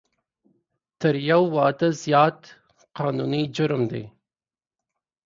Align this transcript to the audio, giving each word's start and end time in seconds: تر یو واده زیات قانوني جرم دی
تر 0.99 1.15
یو 1.29 1.41
واده 1.55 1.89
زیات 2.03 2.39
قانوني 2.97 3.43
جرم 3.55 3.81
دی 3.91 4.03